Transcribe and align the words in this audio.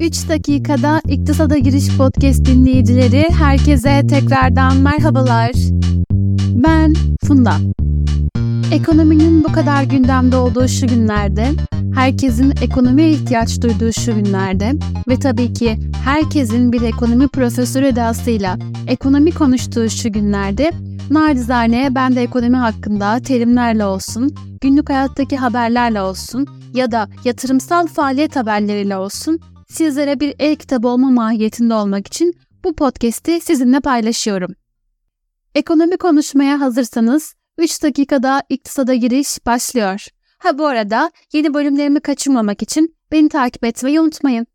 3 0.00 0.28
dakikada 0.28 1.00
İktisada 1.08 1.58
Giriş 1.58 1.96
Podcast 1.96 2.44
dinleyicileri 2.44 3.26
herkese 3.38 4.02
tekrardan 4.06 4.76
merhabalar. 4.76 5.52
Ben 6.54 6.94
Funda. 7.26 7.56
Ekonominin 8.72 9.44
bu 9.44 9.52
kadar 9.52 9.82
gündemde 9.82 10.36
olduğu 10.36 10.68
şu 10.68 10.86
günlerde, 10.86 11.48
herkesin 11.94 12.52
ekonomiye 12.62 13.10
ihtiyaç 13.10 13.62
duyduğu 13.62 13.92
şu 13.92 14.14
günlerde 14.14 14.72
ve 15.08 15.18
tabii 15.18 15.52
ki 15.52 15.78
herkesin 16.04 16.72
bir 16.72 16.82
ekonomi 16.82 17.28
profesörü 17.28 17.86
edasıyla 17.86 18.58
ekonomi 18.86 19.30
konuştuğu 19.30 19.90
şu 19.90 20.12
günlerde 20.12 20.72
Nacizane 21.10 21.94
ben 21.94 22.16
de 22.16 22.22
ekonomi 22.22 22.56
hakkında 22.56 23.20
terimlerle 23.20 23.84
olsun, 23.84 24.34
günlük 24.60 24.90
hayattaki 24.90 25.36
haberlerle 25.36 26.00
olsun 26.00 26.46
ya 26.74 26.90
da 26.90 27.08
yatırımsal 27.24 27.86
faaliyet 27.86 28.36
haberleriyle 28.36 28.96
olsun 28.96 29.40
sizlere 29.68 30.20
bir 30.20 30.34
el 30.38 30.56
kitabı 30.56 30.88
olma 30.88 31.10
mahiyetinde 31.10 31.74
olmak 31.74 32.06
için 32.06 32.34
bu 32.64 32.74
podcast'i 32.74 33.40
sizinle 33.40 33.80
paylaşıyorum. 33.80 34.54
Ekonomi 35.54 35.96
konuşmaya 35.96 36.60
hazırsanız 36.60 37.34
3 37.58 37.82
dakikada 37.82 38.42
iktisada 38.48 38.94
giriş 38.94 39.46
başlıyor. 39.46 40.06
Ha 40.38 40.58
bu 40.58 40.66
arada 40.66 41.10
yeni 41.32 41.54
bölümlerimi 41.54 42.00
kaçırmamak 42.00 42.62
için 42.62 42.96
beni 43.12 43.28
takip 43.28 43.64
etmeyi 43.64 44.00
unutmayın. 44.00 44.46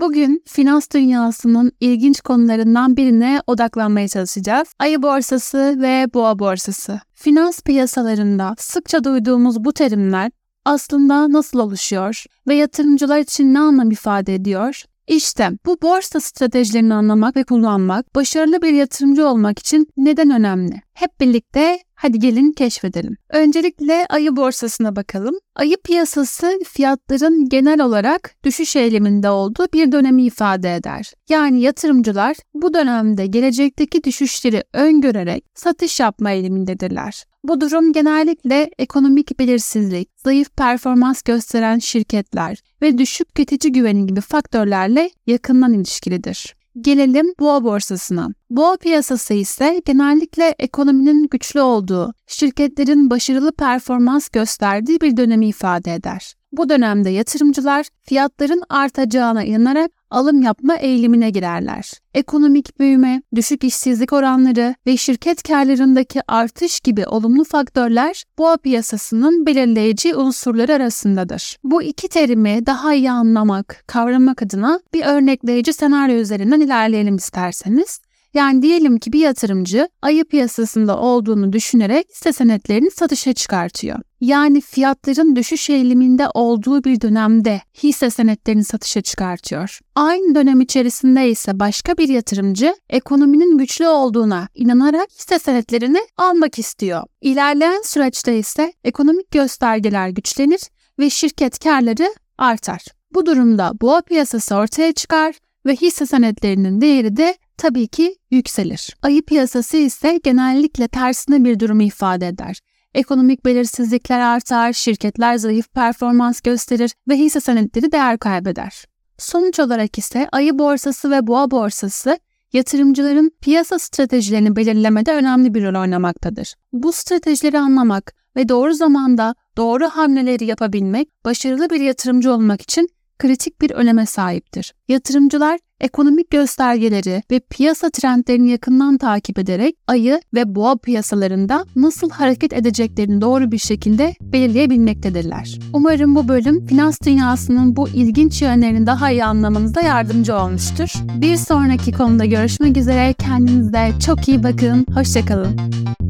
Bugün 0.00 0.42
finans 0.46 0.90
dünyasının 0.94 1.72
ilginç 1.80 2.20
konularından 2.20 2.96
birine 2.96 3.40
odaklanmaya 3.46 4.08
çalışacağız. 4.08 4.68
Ayı 4.78 5.02
borsası 5.02 5.76
ve 5.78 6.06
boğa 6.14 6.38
borsası. 6.38 7.00
Finans 7.14 7.60
piyasalarında 7.60 8.54
sıkça 8.58 9.04
duyduğumuz 9.04 9.64
bu 9.64 9.72
terimler 9.72 10.30
aslında 10.64 11.32
nasıl 11.32 11.58
oluşuyor 11.58 12.24
ve 12.48 12.54
yatırımcılar 12.54 13.18
için 13.18 13.54
ne 13.54 13.58
anlam 13.58 13.90
ifade 13.90 14.34
ediyor? 14.34 14.82
İşte 15.08 15.50
bu 15.66 15.78
borsa 15.82 16.20
stratejilerini 16.20 16.94
anlamak 16.94 17.36
ve 17.36 17.44
kullanmak 17.44 18.14
başarılı 18.14 18.62
bir 18.62 18.72
yatırımcı 18.72 19.26
olmak 19.26 19.58
için 19.58 19.86
neden 19.96 20.30
önemli? 20.30 20.80
Hep 20.94 21.20
birlikte 21.20 21.78
hadi 21.96 22.18
gelin 22.18 22.52
keşfedelim. 22.52 23.16
Öncelikle 23.30 24.06
ayı 24.08 24.36
borsasına 24.36 24.96
bakalım. 24.96 25.34
Ayı 25.54 25.76
piyasası 25.84 26.60
fiyatların 26.64 27.48
genel 27.48 27.80
olarak 27.80 28.34
düşüş 28.44 28.76
eyleminde 28.76 29.30
olduğu 29.30 29.66
bir 29.74 29.92
dönemi 29.92 30.24
ifade 30.24 30.74
eder. 30.74 31.12
Yani 31.28 31.60
yatırımcılar 31.60 32.36
bu 32.54 32.74
dönemde 32.74 33.26
gelecekteki 33.26 34.04
düşüşleri 34.04 34.64
öngörerek 34.72 35.44
satış 35.54 36.00
yapma 36.00 36.30
eğilimindedirler. 36.30 37.24
Bu 37.44 37.60
durum 37.60 37.92
genellikle 37.92 38.70
ekonomik 38.78 39.38
belirsizlik, 39.38 40.08
zayıf 40.24 40.56
performans 40.56 41.22
gösteren 41.22 41.78
şirketler 41.78 42.58
ve 42.82 42.98
düşük 42.98 43.34
tüketici 43.34 43.72
güveni 43.72 44.06
gibi 44.06 44.20
faktörlerle 44.20 45.10
yakından 45.26 45.72
ilişkilidir. 45.72 46.56
Gelelim 46.80 47.34
boğa 47.40 47.64
borsasına. 47.64 48.28
Boğa 48.50 48.76
piyasası 48.76 49.34
ise 49.34 49.82
genellikle 49.84 50.54
ekonominin 50.58 51.28
güçlü 51.30 51.60
olduğu, 51.60 52.14
şirketlerin 52.26 53.10
başarılı 53.10 53.52
performans 53.52 54.28
gösterdiği 54.28 55.00
bir 55.00 55.16
dönemi 55.16 55.48
ifade 55.48 55.94
eder. 55.94 56.34
Bu 56.52 56.68
dönemde 56.68 57.10
yatırımcılar 57.10 57.86
fiyatların 58.02 58.62
artacağına 58.68 59.44
inanarak 59.44 59.90
alım 60.10 60.42
yapma 60.42 60.76
eğilimine 60.76 61.30
girerler. 61.30 61.90
Ekonomik 62.14 62.80
büyüme, 62.80 63.22
düşük 63.34 63.64
işsizlik 63.64 64.12
oranları 64.12 64.74
ve 64.86 64.96
şirket 64.96 65.42
karlarındaki 65.42 66.20
artış 66.28 66.80
gibi 66.80 67.06
olumlu 67.06 67.44
faktörler 67.44 68.24
boğa 68.38 68.56
piyasasının 68.56 69.46
belirleyici 69.46 70.14
unsurları 70.16 70.74
arasındadır. 70.74 71.56
Bu 71.64 71.82
iki 71.82 72.08
terimi 72.08 72.66
daha 72.66 72.94
iyi 72.94 73.10
anlamak, 73.10 73.84
kavramak 73.86 74.42
adına 74.42 74.80
bir 74.94 75.06
örnekleyici 75.06 75.72
senaryo 75.72 76.14
üzerinden 76.16 76.60
ilerleyelim 76.60 77.16
isterseniz. 77.16 78.00
Yani 78.34 78.62
diyelim 78.62 78.98
ki 78.98 79.12
bir 79.12 79.20
yatırımcı 79.20 79.88
ayı 80.02 80.24
piyasasında 80.24 80.98
olduğunu 80.98 81.52
düşünerek 81.52 82.06
hisse 82.10 82.32
senetlerini 82.32 82.90
satışa 82.90 83.32
çıkartıyor. 83.32 83.98
Yani 84.20 84.60
fiyatların 84.60 85.36
düşüş 85.36 85.70
eğiliminde 85.70 86.28
olduğu 86.34 86.84
bir 86.84 87.00
dönemde 87.00 87.60
hisse 87.82 88.10
senetlerini 88.10 88.64
satışa 88.64 89.00
çıkartıyor. 89.00 89.78
Aynı 89.94 90.34
dönem 90.34 90.60
içerisinde 90.60 91.30
ise 91.30 91.60
başka 91.60 91.96
bir 91.96 92.08
yatırımcı 92.08 92.74
ekonominin 92.90 93.58
güçlü 93.58 93.88
olduğuna 93.88 94.48
inanarak 94.54 95.08
hisse 95.10 95.38
senetlerini 95.38 96.00
almak 96.16 96.58
istiyor. 96.58 97.02
İlerleyen 97.20 97.82
süreçte 97.84 98.38
ise 98.38 98.72
ekonomik 98.84 99.30
göstergeler 99.30 100.08
güçlenir 100.08 100.60
ve 100.98 101.10
şirket 101.10 101.58
karları 101.58 102.14
artar. 102.38 102.84
Bu 103.14 103.26
durumda 103.26 103.72
boğa 103.80 104.00
piyasası 104.02 104.54
ortaya 104.56 104.92
çıkar 104.92 105.34
ve 105.66 105.76
hisse 105.76 106.06
senetlerinin 106.06 106.80
değeri 106.80 107.16
de 107.16 107.36
tabii 107.56 107.88
ki 107.88 108.16
yükselir. 108.30 108.96
Ayı 109.02 109.22
piyasası 109.22 109.76
ise 109.76 110.20
genellikle 110.24 110.88
tersine 110.88 111.44
bir 111.44 111.60
durumu 111.60 111.82
ifade 111.82 112.28
eder. 112.28 112.60
Ekonomik 112.94 113.44
belirsizlikler 113.44 114.20
artar, 114.20 114.72
şirketler 114.72 115.36
zayıf 115.36 115.72
performans 115.74 116.40
gösterir 116.40 116.92
ve 117.08 117.16
hisse 117.16 117.40
senetleri 117.40 117.92
değer 117.92 118.18
kaybeder. 118.18 118.84
Sonuç 119.18 119.60
olarak 119.60 119.98
ise 119.98 120.28
ayı 120.32 120.58
borsası 120.58 121.10
ve 121.10 121.26
boğa 121.26 121.50
borsası 121.50 122.18
yatırımcıların 122.52 123.30
piyasa 123.40 123.78
stratejilerini 123.78 124.56
belirlemede 124.56 125.12
önemli 125.12 125.54
bir 125.54 125.64
rol 125.64 125.80
oynamaktadır. 125.80 126.54
Bu 126.72 126.92
stratejileri 126.92 127.58
anlamak 127.58 128.14
ve 128.36 128.48
doğru 128.48 128.74
zamanda 128.74 129.34
doğru 129.56 129.88
hamleleri 129.88 130.44
yapabilmek 130.44 131.24
başarılı 131.24 131.70
bir 131.70 131.80
yatırımcı 131.80 132.32
olmak 132.32 132.62
için 132.62 132.88
kritik 133.18 133.60
bir 133.60 133.70
öneme 133.70 134.06
sahiptir. 134.06 134.74
Yatırımcılar 134.88 135.58
ekonomik 135.80 136.30
göstergeleri 136.30 137.22
ve 137.30 137.40
piyasa 137.40 137.90
trendlerini 137.90 138.50
yakından 138.50 138.98
takip 138.98 139.38
ederek 139.38 139.76
ayı 139.86 140.20
ve 140.34 140.54
boğa 140.54 140.76
piyasalarında 140.76 141.64
nasıl 141.76 142.10
hareket 142.10 142.52
edeceklerini 142.52 143.20
doğru 143.20 143.52
bir 143.52 143.58
şekilde 143.58 144.14
belirleyebilmektedirler. 144.20 145.58
Umarım 145.72 146.14
bu 146.14 146.28
bölüm 146.28 146.66
finans 146.66 146.98
dünyasının 147.06 147.76
bu 147.76 147.88
ilginç 147.88 148.42
yönlerini 148.42 148.86
daha 148.86 149.10
iyi 149.10 149.24
anlamanıza 149.24 149.80
yardımcı 149.80 150.36
olmuştur. 150.36 150.92
Bir 151.20 151.36
sonraki 151.36 151.92
konuda 151.92 152.24
görüşmek 152.24 152.76
üzere. 152.76 153.12
Kendinize 153.12 153.92
çok 154.06 154.28
iyi 154.28 154.42
bakın. 154.42 154.86
Hoşçakalın. 154.94 156.05